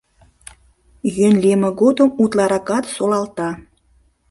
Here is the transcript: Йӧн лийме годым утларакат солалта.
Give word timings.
Йӧн 1.15 1.35
лийме 1.43 1.69
годым 1.81 2.09
утларакат 2.21 2.85
солалта. 2.95 3.49